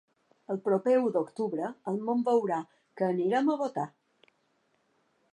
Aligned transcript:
El 0.51 0.59
proper 0.67 0.93
u 1.07 1.09
d’octubre 1.17 1.67
el 1.91 1.99
món 2.07 2.23
veurà 2.29 2.57
que 3.01 3.09
anirem 3.11 3.51
a 3.53 3.57
votar. 3.61 3.85